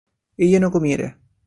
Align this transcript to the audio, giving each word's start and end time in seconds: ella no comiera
ella 0.35 0.59
no 0.59 0.71
comiera 0.71 1.15